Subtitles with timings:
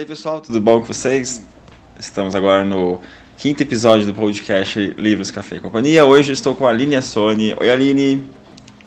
[0.00, 1.44] E aí, pessoal, tudo bom com vocês?
[1.98, 3.02] Estamos agora no
[3.36, 6.06] quinto episódio do podcast Livros, Café e Companhia.
[6.06, 7.54] Hoje estou com a Aline Assoni.
[7.60, 8.26] Oi, Aline.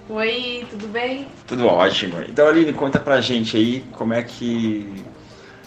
[0.10, 1.28] Oi, tudo bem?
[1.46, 2.16] Tudo ótimo.
[2.28, 5.04] Então, Aline, conta pra gente aí como é que.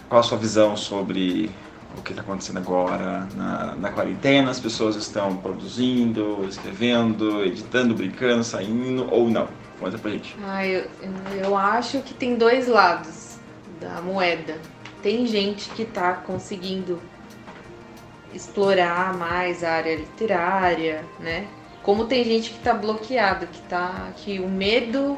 [0.09, 1.49] Qual a sua visão sobre
[1.97, 4.51] o que está acontecendo agora na, na quarentena?
[4.51, 9.47] As pessoas estão produzindo, escrevendo, editando, brincando, saindo ou não?
[9.79, 10.35] Conta pra gente.
[10.45, 10.91] Ah, eu,
[11.41, 13.39] eu acho que tem dois lados
[13.81, 14.57] da moeda.
[15.07, 17.01] Tem gente que está conseguindo
[18.35, 21.47] explorar mais a área literária, né?
[21.85, 25.17] Como tem gente que está bloqueada, que tá que o medo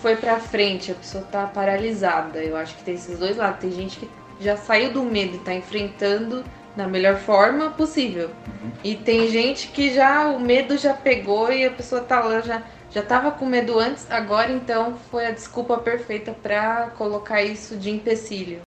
[0.00, 2.42] foi para frente, a pessoa está paralisada.
[2.42, 3.60] Eu acho que tem esses dois lados.
[3.60, 4.08] Tem gente que
[4.40, 6.42] já saiu do medo e está enfrentando
[6.74, 8.30] da melhor forma possível.
[8.46, 8.70] Uhum.
[8.82, 12.62] E tem gente que já o medo já pegou e a pessoa tá lá já
[12.90, 17.90] já estava com medo antes, agora então foi a desculpa perfeita para colocar isso de
[17.90, 18.62] empecilho.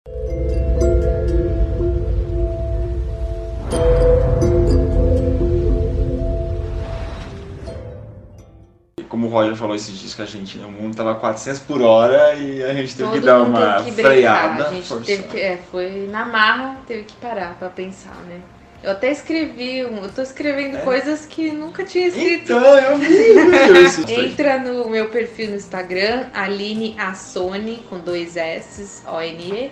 [9.17, 12.35] Como o Roger falou esses dias que a gente, o mundo tava 400 por hora
[12.35, 14.67] e a gente teve Todo que dar uma que freada.
[14.67, 18.39] A gente teve que, é, foi na marra, teve que parar para pensar, né?
[18.83, 20.81] Eu até escrevi, eu tô escrevendo é.
[20.81, 22.43] coisas que nunca tinha escrito.
[22.43, 29.71] Então, eu vi Entra no meu perfil no Instagram, Aline Assone, com dois S, O-N-E.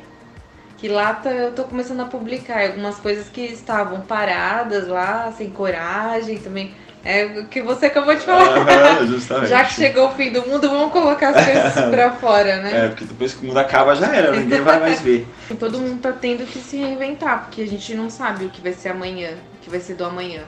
[0.80, 5.52] Que lá tá, eu tô começando a publicar algumas coisas que estavam paradas lá, sem
[5.52, 6.74] coragem também
[7.06, 8.68] é o que você acabou de falar.
[8.68, 9.50] Ah, justamente.
[9.50, 12.86] já que chegou o fim do mundo, vamos colocar as coisas pra fora, né?
[12.86, 15.28] É, porque depois que o mundo acaba já era, ninguém vai mais ver.
[15.60, 18.74] Todo mundo tá tendo que se reinventar, porque a gente não sabe o que vai
[18.74, 20.42] ser amanhã, o que vai ser do amanhã.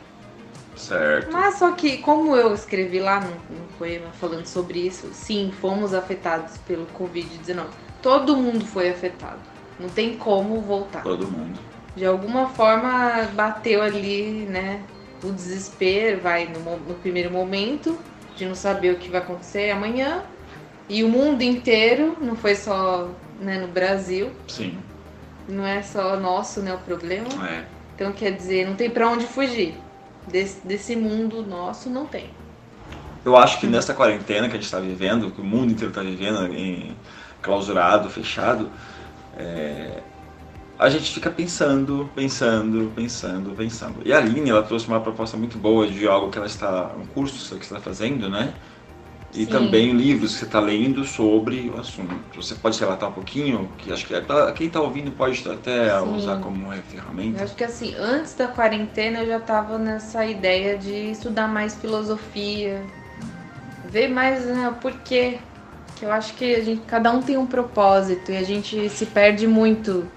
[0.75, 1.31] Certo.
[1.31, 5.93] Mas só que, como eu escrevi lá no, no poema falando sobre isso, sim, fomos
[5.93, 7.65] afetados pelo Covid-19.
[8.01, 9.39] Todo mundo foi afetado.
[9.79, 11.03] Não tem como voltar.
[11.03, 11.59] Todo mundo.
[11.95, 14.81] De alguma forma bateu ali, né?
[15.23, 17.97] O desespero vai no, no primeiro momento
[18.35, 20.23] de não saber o que vai acontecer amanhã
[20.89, 23.09] e o mundo inteiro, não foi só
[23.41, 24.31] né, no Brasil.
[24.47, 24.77] Sim.
[25.47, 27.27] Não é só nosso, né, o problema.
[27.47, 27.65] É.
[27.95, 29.75] Então quer dizer, não tem para onde fugir.
[30.27, 32.29] Desse, desse mundo nosso não tem.
[33.23, 36.01] Eu acho que nessa quarentena que a gente está vivendo, que o mundo inteiro está
[36.01, 36.95] vivendo, em
[37.41, 38.69] clausurado, fechado,
[39.37, 40.01] é,
[40.79, 43.95] a gente fica pensando, pensando, pensando, pensando.
[44.05, 47.05] E a Aline, ela trouxe uma proposta muito boa de algo que ela está, um
[47.07, 48.53] curso que está fazendo, né?
[49.33, 49.51] E Sim.
[49.51, 52.15] também livros que você está lendo sobre o assunto.
[52.35, 54.21] Você pode relatar um pouquinho, que acho que é,
[54.55, 56.15] quem está ouvindo pode até Sim.
[56.15, 57.39] usar como ferramenta.
[57.39, 61.75] Eu acho que assim, antes da quarentena eu já estava nessa ideia de estudar mais
[61.75, 62.83] filosofia,
[63.83, 65.39] ver mais né, o porquê.
[65.97, 69.07] Que eu acho que a gente, cada um tem um propósito e a gente se
[69.07, 70.07] perde muito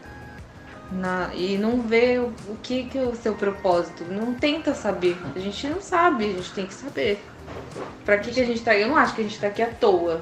[0.90, 4.04] na, e não vê o, o, que, que é o seu propósito.
[4.08, 5.16] Não tenta saber.
[5.34, 7.24] A gente não sabe, a gente tem que saber.
[8.04, 8.80] Pra que, que a gente tá aqui?
[8.80, 10.20] Eu não acho que a gente tá aqui à toa.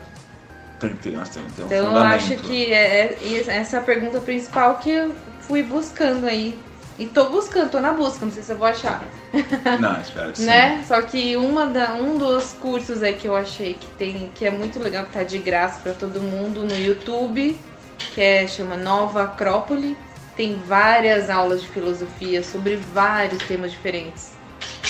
[0.78, 3.82] Tem que ter, nós temos um Então eu acho que é, é, essa é a
[3.82, 6.58] pergunta principal que eu fui buscando aí.
[6.98, 9.04] E tô buscando, tô na busca, não sei se eu vou achar.
[9.78, 10.46] Não, espero que sim.
[10.46, 10.82] né?
[10.84, 14.50] Só que uma da, um dos cursos aí que eu achei que tem, que é
[14.50, 17.56] muito legal, que tá de graça para todo mundo no YouTube,
[17.98, 19.96] que é, chama Nova Acrópole
[20.38, 24.30] tem várias aulas de filosofia sobre vários temas diferentes.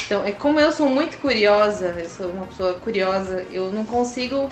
[0.05, 4.51] Então, é como eu sou muito curiosa, eu sou uma pessoa curiosa, eu não consigo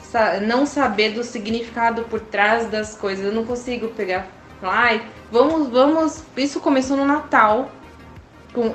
[0.00, 3.24] sa não saber do significado por trás das coisas.
[3.24, 4.28] Eu não consigo pegar,
[4.62, 6.22] ai, vamos, vamos.
[6.36, 7.72] Isso começou no Natal.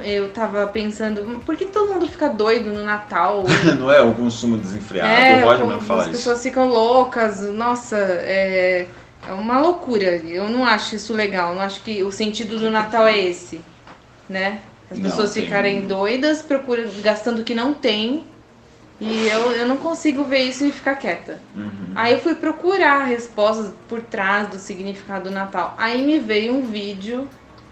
[0.04, 3.44] Eu tava pensando, por que todo mundo fica doido no Natal?
[3.80, 6.12] não é o consumo desenfreado, é, pode mesmo falar isso.
[6.12, 8.88] As pessoas ficam loucas, nossa, é
[9.28, 10.18] é uma loucura.
[10.18, 11.56] Eu não acho isso legal.
[11.56, 13.62] Não acho que o sentido do Natal é esse,
[14.30, 14.62] né?
[14.90, 18.26] As não, pessoas ficarem doidas, procurando, gastando o que não tem.
[19.00, 21.40] E eu, eu não consigo ver isso e ficar quieta.
[21.56, 21.92] Uhum.
[21.96, 25.74] Aí eu fui procurar respostas por trás do significado do Natal.
[25.78, 27.28] Aí me veio um vídeo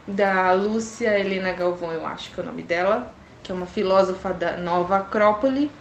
[0.08, 3.14] da Lúcia Helena Galvão, eu acho que é o nome dela,
[3.44, 5.72] que é uma filósofa da Nova Acrópole.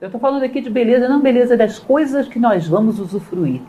[0.00, 3.60] Eu estou falando aqui de beleza, não beleza das coisas que nós vamos usufruir,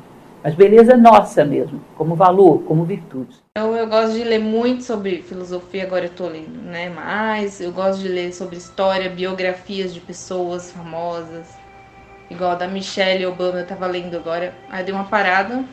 [0.43, 3.33] mas beleza nossa mesmo, como valor, como virtude.
[3.55, 7.61] Eu, eu gosto de ler muito sobre filosofia, agora eu estou lendo né, mais.
[7.61, 11.47] Eu gosto de ler sobre história, biografias de pessoas famosas,
[12.29, 14.53] igual a da Michelle Obama, eu estava lendo agora.
[14.69, 15.63] Aí dei uma parada,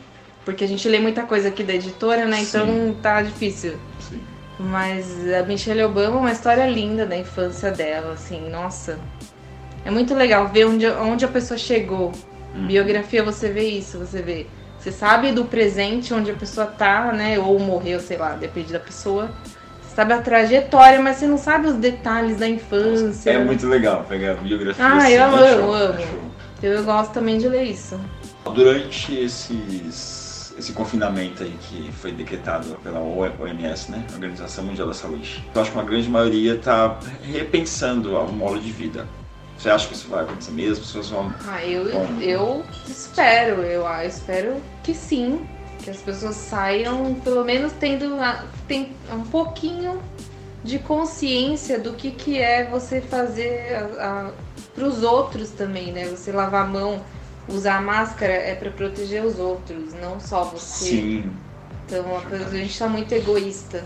[0.45, 2.39] porque a gente lê muita coisa aqui da editora, né?
[2.39, 2.97] Então Sim.
[3.01, 3.77] tá difícil.
[3.99, 4.21] Sim.
[4.57, 8.97] Mas a Michelle Obama é uma história linda da infância dela, assim, nossa.
[9.83, 12.13] É muito legal ver onde, onde a pessoa chegou.
[12.55, 12.67] Hum.
[12.67, 14.45] Biografia você vê isso, você vê
[14.81, 17.37] Você sabe do presente onde a pessoa tá, né?
[17.37, 19.29] Ou morreu, sei lá, depende da pessoa.
[19.79, 23.29] Você sabe a trajetória, mas você não sabe os detalhes da infância.
[23.29, 24.83] É muito legal pegar a biografia.
[24.83, 26.31] Ah, assim, eu amo, eu amo.
[26.63, 27.99] Eu gosto também de ler isso.
[28.55, 35.47] Durante esses, esse confinamento aí que foi decretado pela OMS, né, Organização Mundial da Saúde,
[35.53, 39.05] eu acho que uma grande maioria está repensando o modo de vida.
[39.61, 40.73] Você acha que isso vai acontecer mesmo?
[40.73, 41.31] As pessoas vão.
[41.47, 42.19] Ah, eu, Bom.
[42.19, 45.45] eu espero, eu, ah, espero que sim.
[45.83, 50.01] Que as pessoas saiam, pelo menos tendo a- tem um pouquinho
[50.63, 53.87] de consciência do que, que é você fazer
[54.73, 56.05] para os outros também, né?
[56.05, 56.99] Você lavar a mão,
[57.47, 60.85] usar a máscara é para proteger os outros, não só você.
[60.85, 61.31] Sim.
[61.85, 63.83] Então a, gente tá muito egoísta.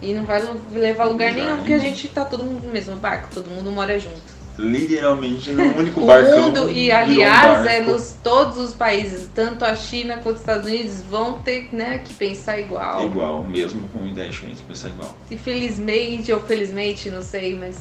[0.00, 0.40] E não vai
[0.70, 3.72] levar a lugar nenhum, porque a gente tá todo mundo no mesmo barco, todo mundo
[3.72, 4.27] mora junto.
[4.58, 6.42] Literalmente no único O barcão.
[6.42, 10.40] mundo, e virou um aliás, é nos todos os países, tanto a China quanto os
[10.40, 13.04] Estados Unidos, vão ter né, que pensar igual.
[13.06, 15.16] Igual, mesmo com ideias diferentes, pensar igual.
[15.30, 17.76] Infelizmente ou felizmente, não sei, mas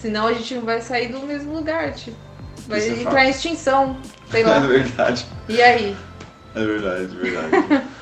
[0.00, 2.16] senão a gente não vai sair do mesmo lugar, tipo.
[2.68, 3.24] Vai Isso é entrar fato.
[3.24, 3.96] em extinção,
[4.30, 4.58] sei É lá.
[4.58, 5.96] verdade, E aí?
[6.54, 7.82] é verdade, é verdade.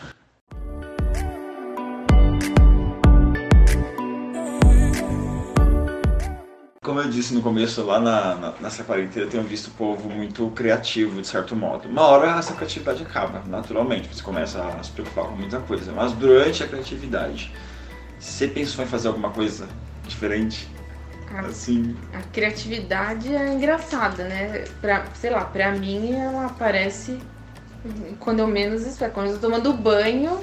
[7.06, 10.50] eu disse no começo, lá na, na, nessa quarentena eu tenho visto o povo muito
[10.50, 11.88] criativo, de certo modo.
[11.88, 15.92] Uma hora essa criatividade acaba, naturalmente, você começa a se preocupar com muita coisa.
[15.92, 17.52] Mas durante a criatividade,
[18.18, 19.68] você pensou em fazer alguma coisa
[20.06, 20.68] diferente?
[21.32, 24.64] A, Assim, a criatividade é engraçada, né?
[24.80, 27.18] Pra, sei lá, pra mim ela aparece
[28.18, 29.12] quando eu menos espero.
[29.12, 30.40] Quando eu tô tomando banho,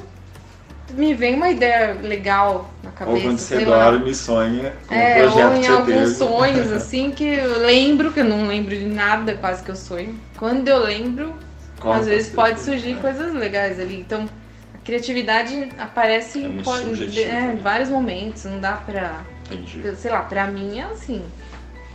[0.92, 3.16] me vem uma ideia legal cabeça.
[3.18, 5.72] ou quando você sei dorme e sonha com É, um projeto ou que em você
[5.72, 6.08] alguns teve.
[6.16, 10.16] sonhos, assim, que eu lembro, que eu não lembro de nada quase que eu sonho.
[10.38, 11.34] Quando eu lembro,
[11.80, 14.00] Qual às vezes pode surgir coisas legais ali.
[14.00, 14.26] Então,
[14.74, 17.56] a criatividade aparece É em pode- é, né?
[17.58, 19.22] em vários momentos, não dá pra.
[19.52, 19.96] Entendi.
[19.98, 21.22] Sei lá, pra mim é assim.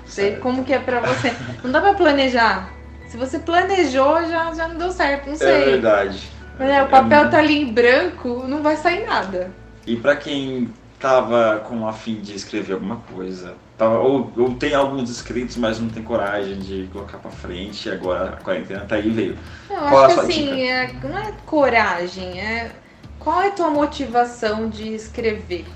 [0.04, 0.40] Sei Certo.
[0.42, 1.32] como que é pra você.
[1.62, 2.70] Não dá pra planejar.
[3.08, 5.64] Se você planejou, já, já não deu certo, não É sei.
[5.64, 6.30] verdade.
[6.58, 9.50] Mas, né, o papel tá ali em branco, não vai sair nada.
[9.86, 10.68] E pra quem
[10.98, 15.78] tava com a fim de escrever alguma coisa, tava, ou, ou tem alguns escritos, mas
[15.80, 19.38] não tem coragem de colocar pra frente, e agora a quarentena tá aí e veio.
[19.70, 22.72] Eu Qual acho a que assim, é, não é coragem, é
[23.18, 25.66] qual é a tua motivação de escrever?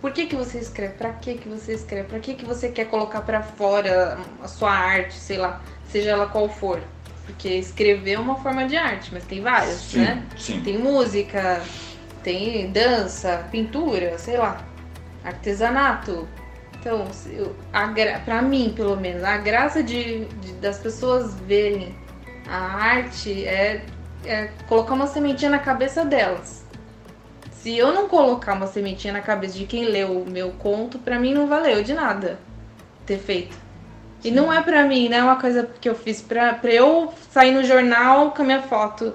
[0.00, 0.94] Por que, que você escreve?
[0.94, 2.08] Pra que, que você escreve?
[2.08, 6.26] Pra que, que você quer colocar pra fora a sua arte, sei lá, seja ela
[6.26, 6.80] qual for?
[7.26, 10.22] Porque escrever é uma forma de arte, mas tem várias, Sim, né?
[10.38, 10.60] sim.
[10.62, 11.62] Tem música,
[12.22, 14.64] tem dança, pintura, sei lá,
[15.24, 16.28] artesanato.
[16.80, 18.20] Então, se eu- a gra...
[18.24, 21.94] pra mim, pelo menos, a graça de, de- das pessoas verem
[22.48, 23.84] a arte é,
[24.24, 26.64] é colocar uma sementinha na cabeça delas.
[27.52, 31.18] Se eu não colocar uma sementinha na cabeça de quem leu o meu conto, pra
[31.18, 32.38] mim não valeu de nada
[33.04, 33.56] ter feito.
[34.24, 37.12] E não é pra mim, não é uma coisa que eu fiz pra, pra eu
[37.30, 39.14] sair no jornal com a minha foto.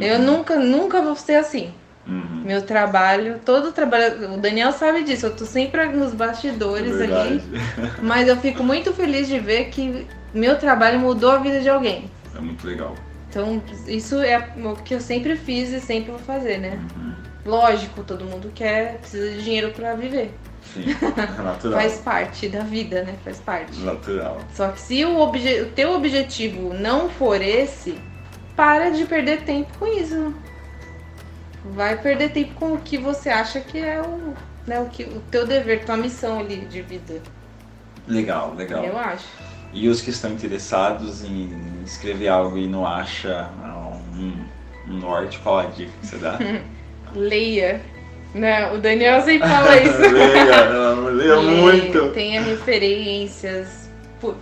[0.00, 1.74] Eu Uhum, nunca, nunca vou ser assim.
[2.06, 2.42] Uhum.
[2.44, 4.34] Meu trabalho, todo o trabalho.
[4.34, 7.42] O Daniel sabe disso, eu tô sempre nos bastidores É ali.
[8.02, 12.10] Mas eu fico muito feliz de ver que meu trabalho mudou a vida de alguém.
[12.36, 12.94] É muito legal.
[13.30, 16.78] Então, isso é o que eu sempre fiz e sempre vou fazer, né?
[16.96, 17.12] Uhum.
[17.46, 20.32] Lógico, todo mundo quer, precisa de dinheiro pra viver.
[20.72, 20.84] Sim,
[21.38, 21.80] é natural.
[21.80, 23.14] Faz parte da vida, né?
[23.24, 23.78] Faz parte.
[23.80, 24.40] Natural.
[24.54, 27.98] Só que se o, obje- o teu objetivo não for esse,
[28.56, 30.32] para de perder tempo com isso.
[31.64, 34.34] Vai perder tempo com o que você acha que é o,
[34.66, 37.22] né, o, que, o teu dever, tua missão ali de vida.
[38.06, 38.84] Legal, legal.
[38.84, 39.26] Eu acho.
[39.72, 41.50] E os que estão interessados em
[41.84, 43.50] escrever algo e não acha
[44.14, 44.44] um,
[44.88, 46.38] um norte, qual a dica que você dá?
[47.14, 47.80] Leia.
[48.34, 48.72] Né?
[48.72, 49.98] O Daniel sempre fala isso.
[49.98, 52.10] leia, leia muito.
[52.10, 53.88] Tenha referências.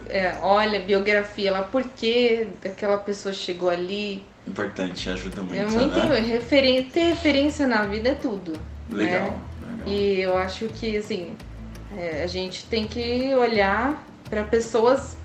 [0.09, 4.25] é, olha, biografia lá, por que aquela pessoa chegou ali.
[4.47, 6.21] Importante, ajuda muito, É muito né?
[6.21, 8.53] referen- ter referência na vida é tudo.
[8.91, 9.33] Legal, né?
[9.85, 9.87] legal.
[9.87, 11.33] E eu acho que assim,
[11.97, 15.17] é, a gente tem que olhar para pessoas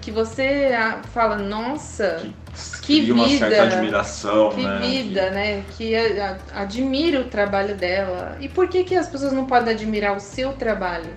[0.00, 2.20] que você ah, fala, nossa,
[2.82, 4.78] Que, que cria uma vida, certa admiração, que né?
[4.80, 5.64] vida, né?
[5.78, 8.36] Que a- a- admira o trabalho dela.
[8.40, 11.08] E por que, que as pessoas não podem admirar o seu trabalho?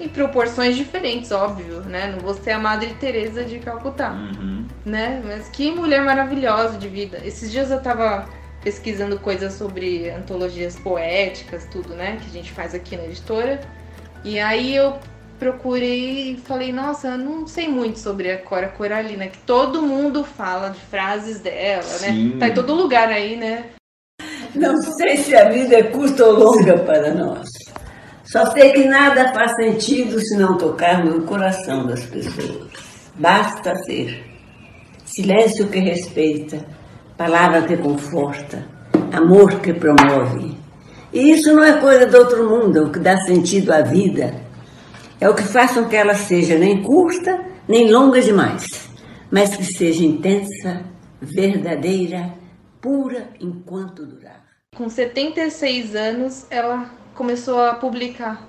[0.00, 2.10] Em proporções diferentes, óbvio, né?
[2.10, 4.53] Não vou ser a Madre Teresa de Calcutá, Uhum.
[4.84, 5.22] Né?
[5.24, 7.20] Mas que mulher maravilhosa de vida.
[7.24, 8.28] Esses dias eu tava
[8.62, 12.18] pesquisando coisas sobre antologias poéticas, tudo, né?
[12.20, 13.60] Que a gente faz aqui na editora.
[14.24, 14.98] E aí eu
[15.38, 20.24] procurei e falei, nossa, eu não sei muito sobre a Cora Coralina, que todo mundo
[20.24, 22.30] fala de frases dela, Sim.
[22.30, 22.36] né?
[22.38, 23.66] Tá em todo lugar aí, né?
[24.54, 27.48] Não sei se a vida é curta ou longa para nós.
[28.24, 32.70] Só sei que nada faz sentido se não tocar no coração das pessoas.
[33.16, 34.33] Basta ser.
[35.04, 36.64] Silêncio que respeita,
[37.16, 38.66] palavra que conforta,
[39.12, 40.56] amor que promove.
[41.12, 44.34] E isso não é coisa do outro mundo, é o que dá sentido à vida.
[45.20, 48.90] É o que faz com que ela seja nem curta, nem longa demais,
[49.30, 50.82] mas que seja intensa,
[51.20, 52.34] verdadeira,
[52.80, 54.42] pura enquanto durar.
[54.74, 58.48] Com 76 anos, ela começou a publicar.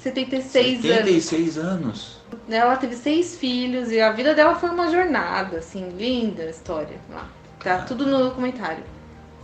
[0.00, 0.96] 76, anos.
[0.96, 2.21] 76 anos.
[2.48, 6.96] Ela teve seis filhos e a vida dela foi uma jornada, assim, linda a história
[7.10, 7.26] lá.
[7.62, 8.84] Tá tudo no documentário.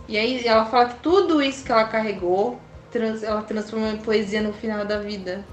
[0.07, 2.59] E aí ela fala que tudo isso que ela carregou,
[2.91, 5.45] trans- ela transformou em poesia no final da vida.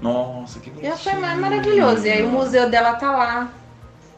[0.00, 0.96] Nossa, que E bonitinho.
[0.98, 2.06] foi ma- maravilhoso.
[2.06, 3.52] E aí o museu dela tá lá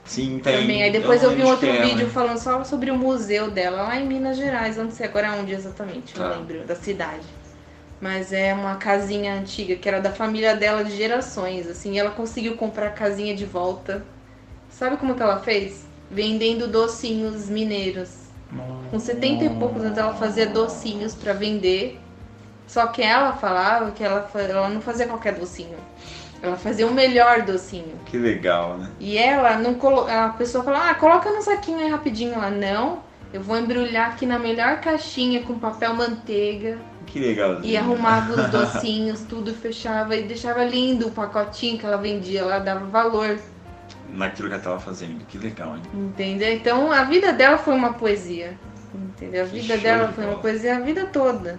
[0.04, 0.60] Sim, tem.
[0.62, 0.82] também.
[0.82, 3.82] Aí depois eu, vi um outro é, vídeo mas- falando só sobre o museu dela,
[3.82, 4.76] lá em Minas Gerais.
[4.78, 6.36] Eu não sei agora onde exatamente, não Tá.
[6.36, 7.26] lembro da cidade.
[8.04, 11.94] Mas é uma casinha antiga que era da família dela de gerações, assim.
[11.94, 14.04] E ela conseguiu comprar a casinha de volta.
[14.68, 15.86] Sabe como que ela fez?
[16.10, 18.10] Vendendo docinhos mineiros.
[18.90, 21.98] Com 70 e poucos anos ela fazia docinhos pra vender.
[22.66, 25.78] Só que ela falava que ela, ela não fazia qualquer docinho.
[26.42, 27.98] Ela fazia o melhor docinho.
[28.04, 28.90] Que legal, né?
[29.00, 30.06] E ela não colo...
[30.06, 32.34] a pessoa fala: "Ah, coloca no saquinho aí rapidinho".
[32.34, 32.98] Ela: "Não,
[33.34, 36.78] eu vou embrulhar aqui na melhor caixinha com papel manteiga".
[37.06, 37.60] Que legal.
[37.62, 42.58] E arrumava os docinhos, tudo fechava e deixava lindo o pacotinho que ela vendia, ela
[42.58, 43.38] dava valor,
[44.14, 45.24] Naquilo que ela tava fazendo.
[45.26, 45.82] Que legal, hein?
[45.92, 46.52] entendeu?
[46.52, 48.56] Então a vida dela foi uma poesia,
[48.94, 49.42] entendeu?
[49.42, 51.58] A vida dela de foi uma poesia a vida toda.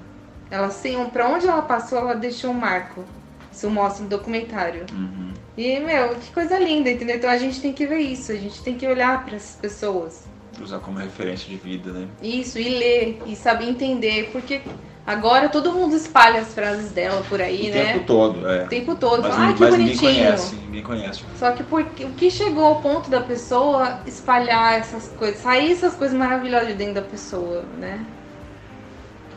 [0.50, 3.04] Ela assim, pra onde ela passou, ela deixou um marco.
[3.52, 4.86] Isso mostra no documentário.
[4.94, 5.34] Uhum.
[5.58, 7.16] E, meu, que coisa linda, entendeu?
[7.16, 10.26] Então a gente tem que ver isso, a gente tem que olhar para essas pessoas.
[10.62, 12.08] Usar como referência de vida, né?
[12.22, 14.62] Isso, e ler, e saber entender, porque
[15.06, 17.94] agora todo mundo espalha as frases dela por aí, o né?
[17.94, 18.64] tempo todo, é.
[18.64, 19.22] O tempo todo.
[19.22, 20.14] Mas, ah, que mas ninguém bonitinho.
[20.14, 21.24] conhece, ninguém conhece.
[21.38, 25.94] Só que porque, o que chegou ao ponto da pessoa espalhar essas coisas, sair essas
[25.94, 28.04] coisas maravilhosas de dentro da pessoa, né?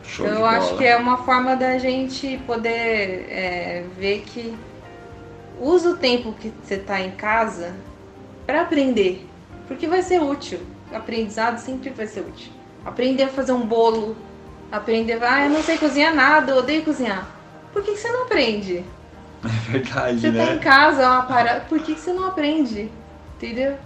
[0.03, 0.57] Show Então eu bola.
[0.57, 4.55] acho que é uma forma da gente poder é, ver que
[5.59, 7.75] usa o tempo que você tá em casa
[8.47, 9.27] para aprender,
[9.67, 10.59] porque vai ser útil.
[10.93, 12.51] Aprendizado sempre vai ser útil.
[12.85, 14.15] Aprender a fazer um bolo,
[14.71, 17.27] aprender, ah, eu não sei cozinhar nada, eu odeio cozinhar.
[17.71, 18.83] Por que, que você não aprende?
[19.43, 20.45] É verdade, Você né?
[20.45, 22.89] tá em casa, é uma parada, por que, que você não aprende?
[23.37, 23.77] Entendeu?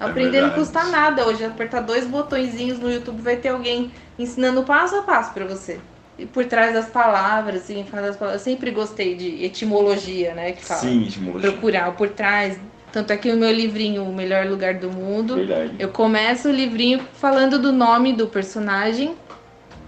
[0.00, 0.60] Aprender não verdade.
[0.60, 1.44] custa nada hoje.
[1.44, 5.78] Apertar dois botõezinhos no YouTube vai ter alguém ensinando passo a passo pra você.
[6.18, 8.40] E por trás das palavras, significado das palavras.
[8.40, 10.52] Eu sempre gostei de etimologia, né?
[10.52, 10.80] Que fala.
[10.80, 11.52] Sim, etimologia.
[11.52, 12.58] Procurar por trás.
[12.92, 15.72] Tanto é que o meu livrinho, O Melhor Lugar do Mundo, Verdade.
[15.78, 19.14] eu começo o livrinho falando do nome do personagem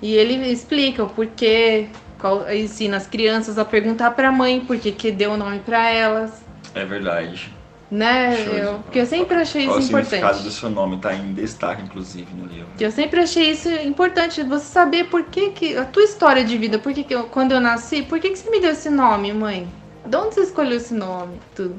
[0.01, 5.11] e ele explica o porquê, qual, ensina as crianças a perguntar pra mãe por que
[5.11, 6.43] deu o nome pra elas,
[6.75, 7.53] É verdade.
[7.91, 8.37] né?
[8.43, 10.55] Show Eu, porque eu sempre achei Qual isso o significado do importante.
[10.61, 10.97] seu nome?
[10.99, 12.67] Tá em destaque, inclusive, no livro.
[12.81, 16.79] Eu sempre achei isso importante, você saber por que que a tua história de vida,
[16.79, 19.31] por que que eu, quando eu nasci, por que que você me deu esse nome,
[19.35, 19.69] mãe?
[20.07, 21.39] De onde você escolheu esse nome?
[21.55, 21.79] Tudo.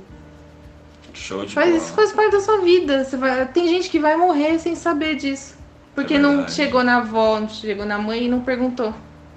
[1.16, 1.78] Show de Faz, bola.
[1.84, 3.04] isso faz parte da sua vida.
[3.18, 5.56] Vai, tem gente que vai morrer sem saber disso.
[5.96, 8.94] Porque É não chegou na avó, não chegou na mãe e não perguntou.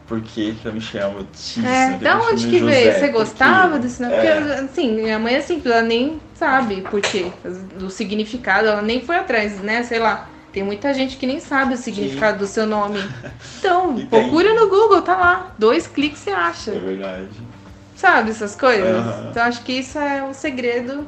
[0.08, 1.62] Por que, que eu me chamo Tis?
[1.64, 2.70] É, da onde que José?
[2.72, 2.92] veio?
[2.92, 3.12] Você Por quê?
[3.12, 4.14] gostava desse nome?
[4.14, 4.34] É.
[4.40, 7.30] Porque, assim, minha mãe é simples, ela nem sabe por quê.
[7.78, 9.82] Do significado, ela nem foi atrás, né?
[9.82, 10.28] Sei lá.
[10.50, 12.98] Tem muita gente que nem sabe o significado do seu nome.
[13.58, 14.06] Então, E tem.
[14.06, 15.52] procura no Google, tá lá.
[15.58, 16.70] Dois cliques você É acha.
[16.72, 17.28] verdade.
[17.96, 18.96] Sabe essas coisas?
[18.96, 19.28] Aham.
[19.30, 21.06] Então, acho que isso é o segredo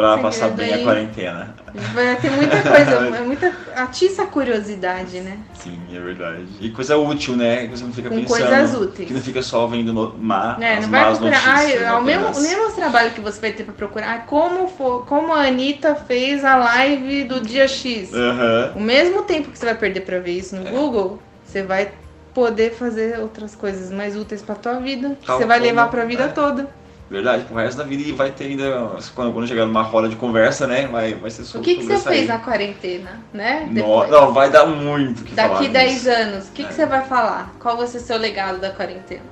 [0.00, 1.54] Pra Segredo passar bem a quarentena.
[1.94, 3.52] Vai ter muita coisa, é muita.
[3.76, 5.38] Atiça a curiosidade, né?
[5.54, 6.46] Sim, é verdade.
[6.60, 7.66] E coisa útil, né?
[7.66, 8.46] Que você não fica Com pensando.
[8.48, 9.08] coisas úteis.
[9.08, 11.46] Que não fica só vendo no, má, É, não vai procurar.
[11.56, 11.82] notícias.
[11.82, 14.14] É o mesmo, mesmo trabalho que você vai ter pra procurar.
[14.14, 18.12] Ah, como, for, como a Anitta fez a live do dia X.
[18.12, 18.72] Aham.
[18.76, 20.70] O mesmo tempo que você vai perder pra ver isso no É.
[20.70, 21.90] Google, você vai
[22.34, 25.16] poder fazer outras coisas mais úteis pra tua vida.
[25.26, 26.28] Você vai levar pra vida é.
[26.28, 26.68] toda.
[27.10, 28.96] Verdade, pro resto da vida e vai ter ainda.
[29.16, 30.86] Quando, quando chegar numa roda de conversa, né?
[30.86, 33.66] Vai, vai ser O sobre que, que você fez na quarentena, né?
[33.68, 34.06] No-.
[34.06, 36.08] Não, vai dar muito o que falar Daqui 10 disso.
[36.10, 36.66] anos, o que, É.
[36.66, 37.52] que você vai falar?
[37.58, 39.24] Qual vai ser seu legado da quarentena?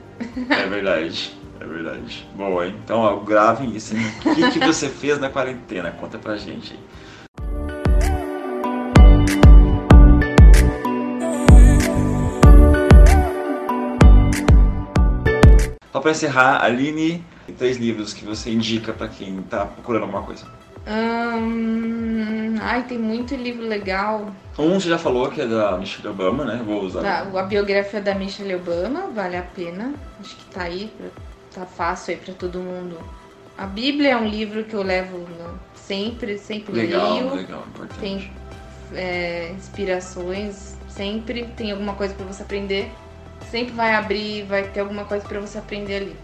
[0.51, 2.29] É verdade, é verdade.
[2.35, 2.75] Boa, hein?
[2.83, 4.13] Então, ó, gravem isso, hein?
[4.27, 5.93] O que, que você fez na quarentena?
[5.93, 6.81] Conta pra gente aí.
[15.93, 17.25] Só pra encerrar, Aline,
[17.59, 20.47] três livros que você indica para quem tá procurando alguma coisa.
[20.87, 24.31] Hum, ai, tem muito livro legal.
[24.59, 26.63] Um você já falou que é da Michelle Obama, né?
[26.65, 27.03] Vou usar.
[27.03, 29.93] Da, a biografia da Michelle Obama, vale a pena.
[30.21, 30.93] Acho que tá aí,
[31.55, 32.99] tá fácil aí pra todo mundo.
[33.57, 37.35] A Bíblia é um livro que eu levo no- sempre, sempre legal, leio.
[37.35, 38.01] legal, importante.
[38.01, 38.31] Tem
[38.95, 42.91] é, inspirações, sempre tem alguma coisa pra você aprender.
[43.51, 46.17] Sempre vai abrir, vai ter alguma coisa pra você aprender ali.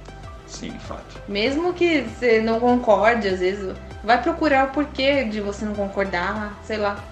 [0.46, 1.20] Sim, fato.
[1.28, 6.58] Mesmo que você não concorde, às vezes, vai procurar o porquê de você não concordar,
[6.64, 7.02] sei lá.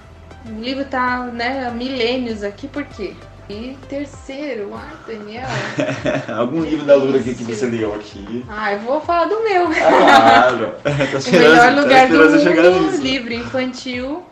[0.46, 3.14] O livro tá, né, há milênios aqui, por quê?
[3.48, 5.48] E terceiro, ai, Daniel.
[6.36, 8.44] Algum livro da Lura aqui que você leu aqui.
[8.48, 9.66] Ah, eu vou falar do meu.
[9.66, 10.74] Claro!
[11.10, 13.02] Tô o melhor tô lugar do você chegar mundo, nisso.
[13.02, 14.24] livro infantil.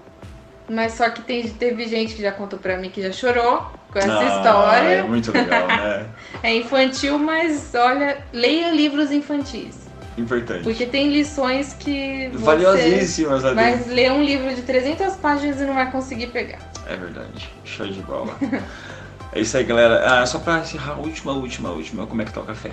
[0.69, 3.99] Mas só que tem, teve gente que já contou pra mim que já chorou com
[3.99, 4.89] essa Ah, história.
[4.97, 6.07] É muito legal, né?
[6.43, 9.79] É infantil, mas olha, leia livros infantis.
[10.17, 10.63] Importante.
[10.63, 13.55] Porque tem lições que você Valiosíssimas ali.
[13.55, 16.59] vai ler um livro de 300 páginas e não vai conseguir pegar.
[16.89, 17.49] É verdade.
[17.65, 18.35] Show de bola.
[19.33, 20.03] é isso aí, galera.
[20.21, 22.07] Ah, só pra encerrar, última, última, última.
[22.07, 22.71] Como é que tá o café?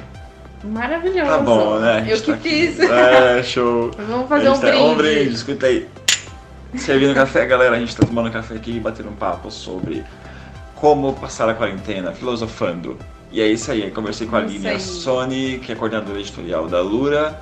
[0.63, 1.29] Maravilhoso.
[1.29, 2.05] Tá bom, né?
[2.07, 2.49] Eu que tá aqui.
[2.49, 2.79] fiz.
[2.79, 3.91] É, show.
[3.97, 4.77] Vamos fazer um tá- brinde.
[4.83, 5.87] Um brinde, escuta aí.
[6.75, 10.03] Servindo café, galera, a gente tá tomando café aqui e batendo um papo sobre
[10.79, 12.97] como passar a quarentena, filosofando.
[13.31, 14.79] E é isso aí, conversei com a Aline aí.
[14.79, 17.41] Sony, que é coordenadora editorial da Lura.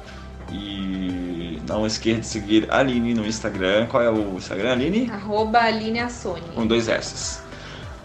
[0.52, 3.88] E não esqueça de seguir a Aline no Instagram.
[3.88, 5.10] Qual é o Instagram, Aline?
[5.12, 6.42] Arroba Aline Assone.
[6.54, 7.40] Com dois S.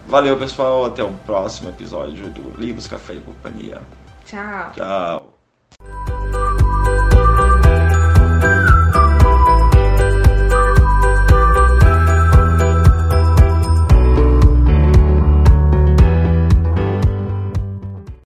[0.07, 0.85] Valeu, pessoal.
[0.85, 3.81] Até o próximo episódio do Livros, Café e Companhia.
[4.25, 4.71] Tchau.
[4.75, 5.30] Tchau.